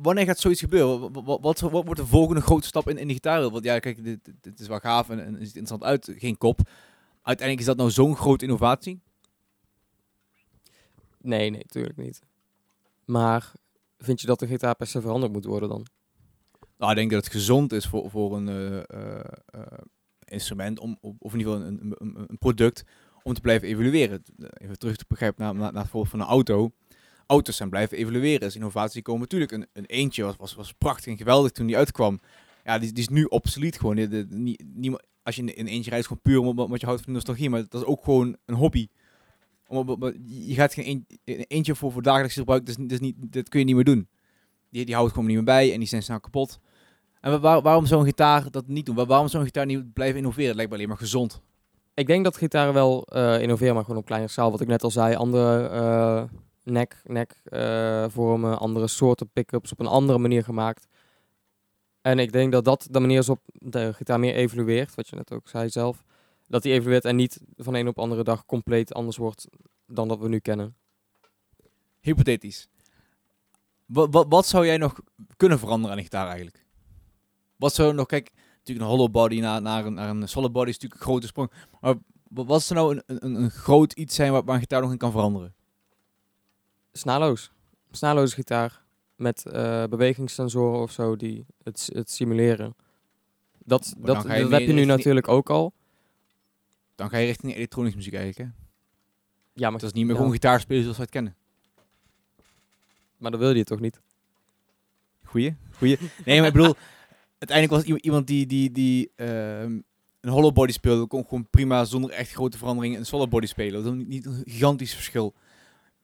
Wanneer 0.02 0.25
gaat 0.25 0.38
zoiets 0.38 0.60
gebeuren? 0.60 1.12
Wat, 1.12 1.40
wat, 1.40 1.60
wordt 1.60 1.96
de 1.96 2.06
volgende 2.06 2.40
grote 2.40 2.66
stap 2.66 2.88
in, 2.88 2.99
in 2.99 3.06
de 3.08 3.12
gitaar? 3.12 3.50
Want 3.50 3.64
ja, 3.64 3.78
kijk, 3.78 4.05
dit, 4.40 4.60
is 4.60 4.69
wel 4.69 4.78
gaaf 4.78 5.08
en, 5.10 5.25
en 5.25 5.34
het 5.34 5.43
ziet 5.46 5.55
er 5.55 5.60
interessant 5.60 5.82
uit. 5.82 6.12
Geen 6.19 6.38
kop. 6.38 6.60
Uiteindelijk 7.29 7.69
is 7.69 7.75
dat 7.75 7.77
nou 7.77 7.91
zo'n 7.91 8.17
grote 8.17 8.45
innovatie? 8.45 9.01
Nee, 11.21 11.51
nee, 11.51 11.61
natuurlijk 11.67 11.97
niet. 11.97 12.23
Maar 13.05 13.53
vind 13.99 14.21
je 14.21 14.27
dat 14.27 14.39
de 14.39 14.47
gitaar 14.47 14.75
per 14.75 14.87
se 14.87 15.01
veranderd 15.01 15.33
moet 15.33 15.45
worden 15.45 15.69
dan? 15.69 15.87
Nou, 16.79 16.91
ik 16.91 16.97
denk 16.97 17.11
dat 17.11 17.25
het 17.25 17.33
gezond 17.33 17.73
is 17.73 17.87
voor, 17.87 18.11
voor 18.11 18.37
een 18.37 18.49
eh, 18.49 18.77
eh, 18.77 19.25
eh, 19.47 19.63
instrument, 20.25 20.79
om, 20.79 20.99
of 21.01 21.15
of 21.19 21.32
in 21.32 21.39
ieder 21.39 21.55
geval 21.55 21.69
een, 21.69 21.94
een, 21.99 22.27
een, 22.29 22.39
product, 22.39 22.85
om 23.23 23.35
te 23.35 23.41
blijven 23.41 23.69
evalueren. 23.69 24.23
Even 24.53 24.79
terug 24.79 24.97
te 24.97 25.05
begrijpen 25.08 25.44
naar, 25.44 25.55
naar, 25.55 25.73
naar 25.73 25.82
het 25.82 25.91
voorbeeld 25.91 26.11
van 26.13 26.20
een 26.20 26.27
auto. 26.27 26.70
Auto's 27.27 27.56
zijn 27.56 27.70
blijven 27.70 27.99
evalueren. 27.99 28.41
Dus 28.41 28.55
innovatie 28.55 29.03
komen 29.03 29.20
natuurlijk. 29.20 29.53
Een, 29.53 29.67
een 29.73 29.87
eentje 29.87 30.23
was, 30.23 30.37
was, 30.37 30.55
was 30.55 30.73
prachtig 30.73 31.06
en 31.06 31.17
geweldig 31.17 31.51
toen 31.51 31.67
die 31.67 31.77
uitkwam. 31.77 32.20
Ja, 32.65 32.79
die, 32.79 32.93
die 32.93 33.03
is 33.03 33.08
nu 33.08 33.25
obsolet 33.25 33.79
gewoon. 33.79 33.97
De, 33.97 34.08
de- 34.08 34.27
nie- 34.31 34.61
niemand- 34.75 35.03
als 35.29 35.37
je 35.37 35.43
in 35.43 35.56
in 35.56 35.67
eentje 35.67 35.91
rijdt, 35.91 36.06
gewoon 36.06 36.23
puur 36.23 36.39
omdat, 36.39 36.65
omdat 36.65 36.81
je 36.81 36.87
houdt 36.87 37.03
van 37.03 37.13
nostalgie. 37.13 37.51
Maar 37.51 37.65
dat 37.69 37.81
is 37.81 37.87
ook 37.87 38.05
gewoon 38.05 38.37
een 38.47 38.55
hobby. 38.55 38.89
Om, 39.67 39.89
om- 39.89 40.13
je 40.25 40.55
gaat 40.55 40.75
geen 40.75 40.87
een, 40.87 41.06
een 41.25 41.44
eentje 41.49 41.75
voor, 41.75 41.93
voor 41.93 42.03
dagelijks 42.03 42.35
gebruik, 42.35 42.67
dat, 42.67 42.91
is, 42.91 43.01
niet- 43.01 43.17
dat, 43.32 43.49
kun 43.49 43.58
je 43.58 43.65
niet 43.65 43.75
meer 43.75 43.85
doen. 43.85 44.08
Die, 44.70 44.85
die 44.85 44.94
houdt 44.94 45.11
gewoon 45.11 45.27
niet 45.27 45.37
meer 45.37 45.44
bij 45.44 45.73
en 45.73 45.79
die 45.79 45.89
zijn 45.89 46.03
snel 46.03 46.20
kapot. 46.20 46.58
En 47.20 47.31
wa- 47.31 47.41
waar- 47.41 47.63
waarom 47.63 47.87
zou 47.87 48.01
een 48.01 48.06
gitaar 48.06 48.51
dat 48.51 48.67
niet 48.67 48.87
doen? 48.87 48.94
Wa- 48.94 49.06
waarom 49.06 49.29
zou 49.29 49.39
een 49.43 49.49
gitaar 49.49 49.67
niet 49.67 49.93
blijven 49.93 50.17
innoveren? 50.17 50.47
Het 50.47 50.56
lijkt 50.56 50.70
me 50.70 50.77
alleen 50.77 50.89
maar 50.89 50.99
gezond. 50.99 51.41
Ik 51.94 52.06
denk 52.06 52.25
dat 52.25 52.37
gitaren 52.37 52.75
wel 52.75 53.03
eh, 53.06 53.41
innoveren, 53.43 53.75
maar 53.75 53.85
gewoon 53.85 53.99
op 54.01 54.06
kleine 54.06 54.29
schaal. 54.29 54.51
Wat 54.51 54.61
ik 54.61 54.67
net 54.69 54.82
al 54.82 54.91
zei, 54.91 55.15
andere 55.15 55.69
eh 55.69 56.23
nek, 56.63 57.01
nek 57.05 57.41
eh, 57.44 58.05
vormen, 58.08 58.58
andere 58.58 58.87
soorten 58.87 59.31
pick-ups 59.32 59.73
op 59.73 59.81
een 59.81 59.87
andere 59.87 60.19
manier 60.19 60.44
gemaakt. 60.44 60.87
En 62.00 62.19
ik 62.19 62.32
denk 62.32 62.52
dat 62.52 62.64
dat 62.64 62.86
de 62.90 63.00
manier 63.00 63.19
is 63.19 63.28
op 63.28 63.40
de 63.52 63.93
gitaar 63.93 64.20
meer 64.20 64.34
evolueert, 64.34 64.94
wat 64.94 65.08
je 65.08 65.17
net 65.17 65.32
ook 65.32 65.48
zei 65.48 65.69
zelf. 65.69 66.05
Dat 66.46 66.62
die 66.62 66.72
evolueert 66.72 67.05
en 67.05 67.17
niet 67.17 67.40
van 67.56 67.74
een 67.74 67.88
op 67.88 67.98
andere 67.98 68.24
dag 68.24 68.46
compleet 68.46 68.94
anders 68.94 69.17
wordt 69.17 69.46
dan 69.86 70.08
dat 70.08 70.19
we 70.19 70.28
nu 70.28 70.38
kennen. 70.38 70.76
Hypothetisch. 72.00 72.69
Wat, 73.86 74.08
wat, 74.12 74.26
wat 74.28 74.46
zou 74.46 74.67
jij 74.67 74.76
nog 74.76 75.00
kunnen 75.36 75.58
veranderen 75.58 75.90
aan 75.90 75.98
een 75.98 76.05
gitaar 76.05 76.26
eigenlijk? 76.26 76.67
Wat 77.56 77.74
zou 77.74 77.94
nog, 77.94 78.06
kijk, 78.06 78.32
natuurlijk 78.56 78.86
een 78.86 78.96
hollow 78.96 79.10
body 79.10 79.40
naar, 79.40 79.62
naar, 79.62 79.84
een, 79.86 79.94
naar 79.94 80.08
een 80.08 80.28
solid 80.28 80.52
body 80.52 80.69
is 80.69 80.74
natuurlijk 80.74 81.00
een 81.00 81.06
grote 81.06 81.26
sprong. 81.26 81.50
Maar 81.81 81.94
wa- 82.28 82.44
wat 82.44 82.62
zou 82.62 82.81
nou 82.81 83.02
een, 83.06 83.24
een, 83.24 83.34
een 83.34 83.50
groot 83.50 83.93
iets 83.93 84.14
zijn 84.14 84.32
waar, 84.32 84.44
waar 84.44 84.55
een 84.55 84.60
gitaar 84.60 84.81
nog 84.81 84.90
in 84.90 84.98
kan 84.98 85.10
veranderen? 85.10 85.55
Snaloos. 86.93 87.52
Snaloos 87.90 88.34
gitaar 88.34 88.82
met 89.19 89.46
eh, 89.46 89.84
bewegingssensoren 89.84 90.81
of 90.81 90.93
zo 90.93 91.17
die 91.17 91.46
het, 91.63 91.91
het 91.93 92.10
simuleren. 92.10 92.75
Dat, 93.65 93.94
Maar 93.98 94.06
dat, 94.06 94.22
heb 94.25 94.37
je 94.37 94.43
nu 94.46 94.56
richting- 94.58 94.87
natuurlijk 94.87 95.29
ook 95.29 95.51
al. 95.51 95.72
Dan 96.94 97.10
ga 97.10 97.17
je 97.17 97.27
richting 97.27 97.55
elektronische 97.55 97.96
muziek 97.96 98.15
eigenlijk, 98.15 98.48
hè? 98.51 98.56
Ja, 99.53 99.70
maar, 99.70 99.81
Dat 99.81 99.89
is 99.89 99.93
niet 99.93 100.05
meer 100.05 100.13
ja, 100.13 100.19
gewoon 100.19 100.32
gitaar 100.34 100.60
spelen 100.60 100.82
zoals 100.82 100.96
we 100.96 101.03
het 101.03 101.13
kennen. 101.13 101.37
maar 103.17 103.31
dan 103.31 103.41
wil 103.41 103.51
je 103.51 103.58
het 103.58 103.67
toch 103.67 103.81
niet? 103.81 104.01
Goeie, 105.25 105.56
goeie. 105.72 105.98
Nee, 106.25 106.39
maar 106.39 106.46
ik 106.46 106.53
bedoel, 106.53 106.75
uiteindelijk 107.39 107.87
was 107.89 108.01
iemand 108.01 108.27
die, 108.27 108.46
die, 108.46 108.70
die 108.70 109.10
ehm, 109.17 109.79
een 110.20 110.31
hollow 110.31 110.53
body 110.55 110.72
speelde, 110.72 111.06
kon 111.06 111.22
gewoon 111.25 111.48
prima 111.51 111.84
zonder 111.84 112.10
echt 112.10 112.32
grote 112.32 112.58
veranderingen 112.58 112.98
een 112.98 113.06
solid 113.06 113.29
body 113.29 113.46
spelen. 113.46 113.82
Dat 113.84 113.93
is 113.93 113.98
niet, 113.98 114.08
niet 114.08 114.27
een 114.27 114.43
gigantisch 114.44 114.94
verschil. 114.94 115.34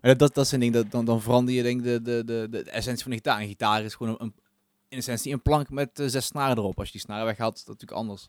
Dat, 0.05 0.19
dat, 0.19 0.35
dat 0.35 0.47
zijn 0.47 0.61
dingen, 0.61 0.75
dat, 0.83 0.91
dan, 0.91 1.05
dan 1.05 1.23
verander 1.23 1.55
je 1.55 1.63
denk 1.63 1.83
de, 1.83 2.03
de, 2.03 2.23
de, 2.25 2.47
de, 2.51 2.63
essentie 2.63 3.03
van 3.03 3.11
de 3.11 3.17
gitaar. 3.17 3.41
Een 3.41 3.47
gitaar 3.49 3.83
is 3.85 3.95
gewoon 3.95 4.13
een, 4.13 4.21
een- 4.27 4.35
in 4.89 4.99
essentie 4.99 5.33
een 5.33 5.43
plank 5.43 5.71
met 5.71 5.99
eh, 6.01 6.07
zes 6.07 6.27
snaren 6.27 6.57
erop. 6.59 6.77
Als 6.79 6.87
je 6.87 6.93
die 6.93 7.01
snaren 7.01 7.25
weghaalt, 7.27 7.55
is 7.57 7.65
dat 7.65 7.69
natuurlijk 7.81 8.01
anders. 8.01 8.29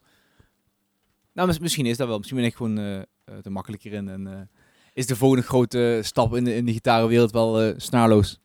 Nou, 1.32 1.48
mis- 1.48 1.58
misschien 1.58 1.86
is 1.86 1.96
dat 1.96 2.06
wel. 2.08 2.16
Misschien 2.16 2.38
ben 2.38 2.46
ik 2.46 2.54
gewoon 2.54 2.78
eh, 2.78 3.00
te 3.42 3.50
makkelijk 3.50 3.82
hierin. 3.82 4.08
En 4.08 4.50
is 4.92 5.06
de 5.06 5.16
volgende 5.16 5.44
grote 5.44 6.00
stap 6.02 6.36
in 6.36 6.44
de, 6.44 6.54
in 6.54 6.64
de 6.64 6.72
gitarenwereld 6.72 7.30
wel 7.32 7.74
snaarloos. 7.80 8.40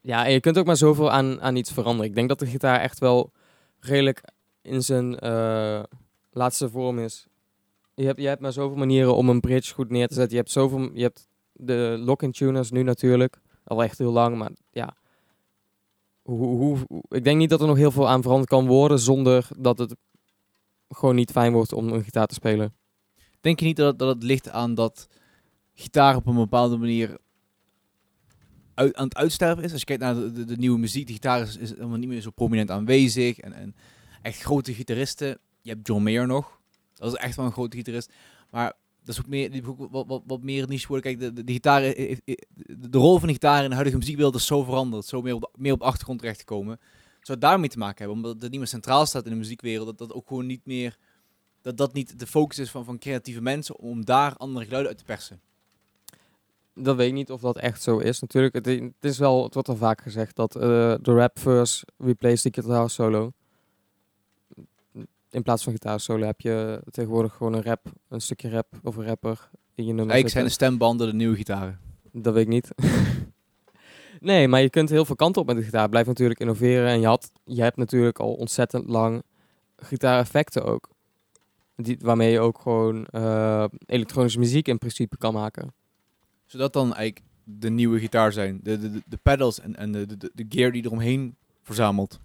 Ja, 0.00 0.26
en 0.26 0.32
je 0.32 0.40
kunt 0.40 0.58
ook 0.58 0.66
maar 0.66 0.76
zoveel 0.76 1.10
aan, 1.10 1.40
aan 1.40 1.56
iets 1.56 1.72
veranderen. 1.72 2.06
Ik 2.08 2.14
denk 2.14 2.28
dat 2.28 2.38
de 2.38 2.46
gitaar 2.46 2.80
echt 2.80 2.98
wel 2.98 3.32
redelijk 3.80 4.22
in 4.62 4.82
zijn 4.82 5.16
laatste 6.30 6.68
vorm 6.70 6.98
is. 6.98 7.26
Je 7.94 8.04
hebt, 8.04 8.20
je 8.20 8.26
hebt 8.26 8.40
maar 8.40 8.52
zoveel 8.52 8.76
manieren 8.78 9.14
om 9.16 9.28
een 9.28 9.40
bridge 9.40 9.74
goed 9.74 9.90
neer 9.90 10.08
te 10.08 10.14
zetten. 10.14 10.32
Je 10.32 10.38
hebt 10.40 10.50
zoveel, 10.52 10.90
je 10.94 11.02
hebt 11.02 11.28
de 11.58 11.96
lock-in 12.00 12.32
tuners 12.32 12.70
nu 12.70 12.82
natuurlijk. 12.82 13.40
Al 13.64 13.82
echt 13.82 13.98
heel 13.98 14.12
lang, 14.12 14.36
maar 14.36 14.50
ja. 14.70 14.96
Hoe, 16.22 16.46
hoe, 16.46 16.78
ik 17.08 17.24
denk 17.24 17.38
niet 17.38 17.50
dat 17.50 17.60
er 17.60 17.66
nog 17.66 17.76
heel 17.76 17.90
veel 17.90 18.08
aan 18.08 18.22
veranderd 18.22 18.48
kan 18.48 18.66
worden 18.66 18.98
zonder 18.98 19.48
dat 19.56 19.78
het 19.78 19.96
gewoon 20.88 21.14
niet 21.14 21.30
fijn 21.30 21.52
wordt 21.52 21.72
om 21.72 21.88
een 21.88 22.04
gitaar 22.04 22.26
te 22.26 22.34
spelen. 22.34 22.74
Denk 23.40 23.60
je 23.60 23.66
niet 23.66 23.76
dat, 23.76 23.98
dat 23.98 24.14
het 24.14 24.22
ligt 24.22 24.48
aan 24.48 24.74
dat 24.74 25.08
gitaar 25.74 26.16
op 26.16 26.26
een 26.26 26.34
bepaalde 26.34 26.76
manier 26.76 27.18
uit, 28.74 28.94
aan 28.94 29.04
het 29.04 29.16
uitsterven 29.16 29.64
is? 29.64 29.70
Als 29.70 29.80
je 29.80 29.86
kijkt 29.86 30.02
naar 30.02 30.14
de 30.32 30.56
nieuwe 30.56 30.78
muziek, 30.78 31.06
de 31.06 31.12
gitaar 31.12 31.40
is, 31.40 31.56
is 31.56 31.70
helemaal 31.70 31.98
niet 31.98 32.08
meer 32.08 32.20
zo 32.20 32.30
prominent 32.30 32.70
aanwezig. 32.70 33.38
En, 33.38 33.52
en 33.52 33.74
echt 34.22 34.42
grote 34.42 34.74
gitaristen. 34.74 35.38
Je 35.60 35.70
hebt 35.70 35.86
John 35.86 36.02
Mayer 36.02 36.26
nog. 36.26 36.60
Dat 36.94 37.12
is 37.12 37.18
echt 37.18 37.36
wel 37.36 37.44
een 37.44 37.52
grote 37.52 37.76
gitarist. 37.76 38.12
Maar 38.50 38.72
dat 39.08 39.16
is 39.16 39.24
ook 39.24 39.30
meer, 39.30 39.62
ook 39.66 40.06
wat, 40.06 40.22
wat, 40.26 40.42
meer 40.42 40.68
niche 40.68 40.86
worden. 40.86 41.06
Kijk, 41.06 41.20
de, 41.20 41.32
de, 41.32 41.44
de 41.44 41.52
gitaar, 41.52 41.80
de, 41.80 42.98
rol 42.98 43.18
van 43.18 43.26
de 43.26 43.32
gitaar 43.32 43.62
in 43.62 43.68
de 43.68 43.74
huidige 43.74 43.98
muziekwereld 43.98 44.34
is 44.34 44.46
zo 44.46 44.62
veranderd. 44.62 45.04
Zo 45.04 45.22
meer 45.22 45.34
op, 45.34 45.40
de, 45.40 45.48
meer 45.54 45.72
op 45.72 45.82
achtergrond 45.82 46.18
terechtgekomen. 46.18 46.78
Zou 47.10 47.38
het 47.38 47.40
daarmee 47.40 47.68
te 47.68 47.78
maken 47.78 47.98
hebben? 47.98 48.16
Omdat 48.16 48.42
het 48.42 48.50
niet 48.50 48.60
meer 48.60 48.68
centraal 48.68 49.06
staat 49.06 49.24
in 49.24 49.30
de 49.30 49.36
muziekwereld. 49.36 49.86
Dat 49.86 49.98
dat 49.98 50.12
ook 50.12 50.28
gewoon 50.28 50.46
niet 50.46 50.60
meer 50.66 50.98
dat 51.62 51.76
dat 51.76 51.92
niet 51.92 52.18
de 52.18 52.26
focus 52.26 52.58
is 52.58 52.70
van, 52.70 52.84
van 52.84 52.98
creatieve 52.98 53.40
mensen 53.40 53.76
om 53.76 54.04
daar 54.04 54.36
andere 54.36 54.64
geluiden 54.64 54.90
uit 54.90 55.00
te 55.00 55.04
persen. 55.04 55.40
Dat 56.74 56.96
weet 56.96 57.08
ik 57.08 57.14
niet 57.14 57.30
of 57.30 57.40
dat 57.40 57.56
echt 57.56 57.82
zo 57.82 57.98
is. 57.98 58.20
Natuurlijk, 58.20 58.54
het, 58.54 58.66
het 58.66 58.92
is 59.00 59.18
wel, 59.18 59.44
het 59.44 59.54
wordt 59.54 59.68
al 59.68 59.76
vaak 59.76 60.00
gezegd 60.00 60.36
dat 60.36 60.56
eh, 60.56 60.62
de 61.02 61.14
rap 61.14 61.38
verse 61.38 61.86
replace 61.98 62.50
de 62.50 62.62
gitaar 62.62 62.90
solo. 62.90 63.32
In 65.30 65.42
plaats 65.42 65.62
van 65.62 65.72
gitaar 65.72 66.00
solo 66.00 66.26
heb 66.26 66.40
je 66.40 66.82
tegenwoordig 66.90 67.34
gewoon 67.34 67.52
een 67.52 67.62
rap, 67.62 67.92
een 68.08 68.20
stukje 68.20 68.50
rap 68.50 68.66
of 68.82 68.96
een 68.96 69.06
rapper 69.06 69.50
in 69.74 69.84
je 69.84 69.92
nummer 69.92 70.14
Eigenlijk 70.14 70.30
zijn 70.30 70.44
de 70.44 70.50
stembanden 70.50 71.06
de 71.06 71.14
nieuwe 71.14 71.36
gitaren. 71.36 71.80
Dat 72.12 72.34
weet 72.34 72.42
ik 72.42 72.48
niet. 72.48 72.70
nee, 74.20 74.48
maar 74.48 74.60
je 74.60 74.70
kunt 74.70 74.90
heel 74.90 75.04
veel 75.04 75.16
kanten 75.16 75.40
op 75.40 75.46
met 75.46 75.56
de 75.56 75.62
gitaar. 75.62 75.88
Blijf 75.88 76.06
natuurlijk 76.06 76.40
innoveren. 76.40 76.88
En 76.88 77.00
je, 77.00 77.06
had, 77.06 77.30
je 77.44 77.62
hebt 77.62 77.76
natuurlijk 77.76 78.18
al 78.18 78.34
ontzettend 78.34 78.88
lang 78.88 79.22
gitaareffecten 79.76 80.64
ook. 80.64 80.88
Die, 81.76 81.96
waarmee 82.00 82.30
je 82.30 82.40
ook 82.40 82.60
gewoon 82.60 83.06
eh, 83.06 83.64
elektronische 83.86 84.38
muziek 84.38 84.68
in 84.68 84.78
principe 84.78 85.16
kan 85.16 85.34
maken. 85.34 85.74
Zodat 86.46 86.72
dan 86.72 86.94
eigenlijk 86.94 87.26
de 87.44 87.70
nieuwe 87.70 87.98
gitaar 87.98 88.32
zijn. 88.32 88.60
De, 88.62 88.78
de, 88.78 88.90
de, 88.90 89.02
de 89.06 89.18
pedals 89.22 89.60
en, 89.60 89.76
en 89.76 89.92
de, 89.92 90.06
de, 90.06 90.30
de 90.34 90.46
gear 90.48 90.72
die 90.72 90.84
eromheen 90.84 91.36
verzamelt. 91.62 92.20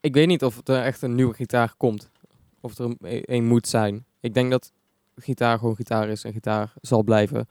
Ik 0.00 0.14
weet 0.14 0.26
niet 0.26 0.44
of 0.44 0.68
er 0.68 0.82
echt 0.82 1.02
een 1.02 1.14
nieuwe 1.14 1.34
gitaar 1.34 1.74
komt. 1.76 2.10
Of 2.60 2.78
er 2.78 2.84
een, 2.84 2.96
een 3.34 3.46
moet 3.46 3.68
zijn. 3.68 4.04
Ik 4.20 4.34
denk 4.34 4.50
dat 4.50 4.72
gitaar 5.16 5.58
gewoon 5.58 5.76
gitaar 5.76 6.08
is 6.08 6.24
en 6.24 6.32
gitaar 6.32 6.72
zal 6.80 7.02
blijven. 7.02 7.48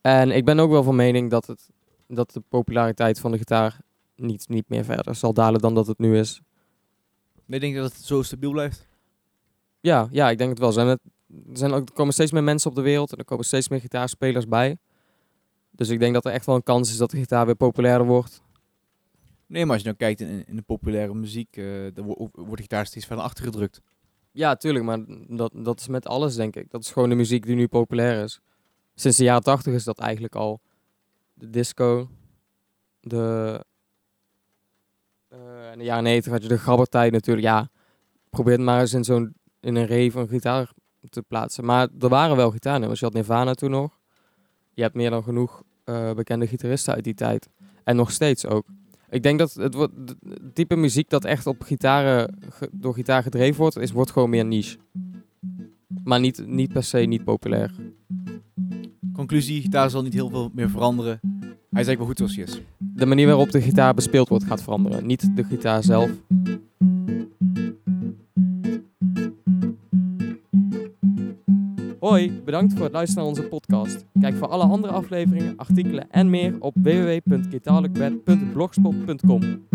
En 0.00 0.30
ik 0.30 0.44
ben 0.44 0.58
ook 0.58 0.70
wel 0.70 0.82
van 0.82 0.96
mening 0.96 1.30
dat, 1.30 1.46
het, 1.46 1.70
dat 2.06 2.32
de 2.32 2.42
populariteit 2.48 3.20
van 3.20 3.30
de 3.30 3.38
gitaar 3.38 3.80
niet, 4.16 4.48
niet 4.48 4.68
meer 4.68 4.84
verder 4.84 5.14
zal 5.14 5.32
dalen 5.32 5.60
dan 5.60 5.74
dat 5.74 5.86
het 5.86 5.98
nu 5.98 6.18
is. 6.18 6.40
Nee, 7.44 7.60
denk 7.60 7.74
je 7.74 7.80
dat 7.80 7.92
het 7.92 8.04
zo 8.04 8.22
stabiel 8.22 8.50
blijft? 8.50 8.88
Ja, 9.80 10.08
ja 10.10 10.30
ik 10.30 10.38
denk 10.38 10.50
het 10.50 10.58
wel. 10.58 10.72
Zijn 10.72 10.86
het, 10.86 11.00
er, 11.28 11.56
zijn 11.56 11.72
ook, 11.72 11.88
er 11.88 11.94
komen 11.94 12.12
steeds 12.12 12.32
meer 12.32 12.44
mensen 12.44 12.70
op 12.70 12.76
de 12.76 12.82
wereld 12.82 13.12
en 13.12 13.18
er 13.18 13.24
komen 13.24 13.44
steeds 13.44 13.68
meer 13.68 13.80
gitaarspelers 13.80 14.46
bij. 14.48 14.76
Dus 15.70 15.88
ik 15.88 15.98
denk 15.98 16.14
dat 16.14 16.24
er 16.24 16.32
echt 16.32 16.46
wel 16.46 16.54
een 16.54 16.62
kans 16.62 16.90
is 16.90 16.96
dat 16.96 17.10
de 17.10 17.16
gitaar 17.16 17.46
weer 17.46 17.54
populairder 17.54 18.06
wordt. 18.06 18.42
Nee, 19.46 19.62
maar 19.64 19.72
als 19.72 19.82
je 19.82 19.86
nou 19.86 19.96
kijkt 19.98 20.20
in, 20.20 20.44
in 20.46 20.56
de 20.56 20.62
populaire 20.62 21.14
muziek, 21.14 21.56
eh 21.56 21.64
dan 21.94 22.04
wo- 22.06 22.30
wordt 22.32 22.56
de 22.56 22.62
gitaar 22.62 22.86
steeds 22.86 23.06
verder 23.06 23.24
achtergedrukt. 23.24 23.80
Ja, 24.32 24.56
tuurlijk, 24.56 24.84
maar 24.84 24.98
dat, 25.28 25.52
dat 25.54 25.80
is 25.80 25.88
met 25.88 26.06
alles, 26.06 26.34
denk 26.34 26.56
ik. 26.56 26.70
Dat 26.70 26.82
is 26.82 26.90
gewoon 26.90 27.08
de 27.08 27.14
muziek 27.14 27.46
die 27.46 27.54
nu 27.54 27.68
populair 27.68 28.22
is. 28.24 28.40
Sinds 28.94 29.16
de 29.16 29.24
jaren 29.24 29.42
tachtig 29.42 29.74
is 29.74 29.84
dat 29.84 29.98
eigenlijk 29.98 30.34
al. 30.34 30.60
De 31.34 31.50
disco, 31.50 32.08
de... 33.00 33.64
eh 35.28 35.72
in 35.72 35.78
de 35.78 35.84
jaren 35.84 36.04
90 36.04 36.32
had 36.32 36.42
je 36.42 36.48
de 36.48 36.58
grabbertijd 36.58 37.12
natuurlijk. 37.12 37.46
Ja, 37.46 37.68
probeer 38.30 38.52
het 38.52 38.62
maar 38.62 38.80
eens 38.80 38.92
in 38.92 39.04
zo'n 39.04 39.34
in 39.60 39.74
een 39.76 39.86
rave 39.86 40.18
een 40.20 40.28
gitaar 40.28 40.72
te 41.08 41.22
plaatsen. 41.22 41.64
Maar 41.64 41.88
er 42.00 42.08
waren 42.08 42.36
wel 42.36 42.50
gitaarnummers. 42.50 42.98
Je 43.00 43.06
had 43.06 43.14
Nirvana 43.14 43.54
toen 43.54 43.70
nog. 43.70 44.00
Je 44.74 44.82
hebt 44.82 44.94
meer 44.94 45.10
dan 45.10 45.22
genoeg 45.22 45.62
eh, 45.84 46.12
bekende 46.12 46.46
gitaristen 46.46 46.94
uit 46.94 47.04
die 47.04 47.14
tijd. 47.14 47.48
En 47.84 47.96
nog 47.96 48.10
steeds 48.10 48.46
ook. 48.46 48.66
Ik 49.10 49.22
denk 49.22 49.38
dat 49.38 49.52
het, 49.54 49.74
wordt- 49.74 49.92
het 50.28 50.54
type 50.54 50.76
muziek 50.76 51.10
dat 51.10 51.24
echt 51.24 51.46
op 51.46 51.62
gitaren, 51.62 52.34
ge- 52.50 52.70
door 52.72 52.94
gitaar 52.94 53.22
gedreven 53.22 53.60
wordt, 53.60 53.78
is, 53.78 53.92
wordt 53.92 54.10
gewoon 54.10 54.30
meer 54.30 54.44
niche. 54.44 54.76
Maar 56.04 56.20
niet, 56.20 56.46
niet 56.46 56.72
per 56.72 56.82
se 56.84 56.98
niet 56.98 57.24
populair. 57.24 57.70
Conclusie, 59.12 59.60
gitaar 59.60 59.90
zal 59.90 60.02
niet 60.02 60.12
heel 60.12 60.30
veel 60.30 60.50
meer 60.54 60.70
veranderen. 60.70 61.20
Hij 61.70 61.84
is 61.84 61.88
eigenlijk 61.88 61.98
wel 61.98 62.06
goed 62.06 62.16
zoals 62.18 62.34
hij 62.36 62.44
is. 62.44 62.60
De 62.78 63.06
manier 63.06 63.26
waarop 63.26 63.50
de 63.50 63.60
gitaar 63.60 63.94
bespeeld 63.94 64.28
wordt 64.28 64.44
gaat 64.44 64.62
veranderen. 64.62 65.06
Niet 65.06 65.36
de 65.36 65.44
gitaar 65.44 65.82
zelf. 65.82 66.10
Hoi, 72.06 72.42
bedankt 72.44 72.72
voor 72.72 72.82
het 72.82 72.92
luisteren 72.92 73.24
naar 73.24 73.32
onze 73.32 73.48
podcast. 73.48 74.04
Kijk 74.20 74.34
voor 74.34 74.48
alle 74.48 74.64
andere 74.64 74.92
afleveringen, 74.92 75.56
artikelen 75.56 76.10
en 76.10 76.30
meer 76.30 76.56
op 76.60 76.74
www.guitarlukbed.blogspot.com 76.82 79.66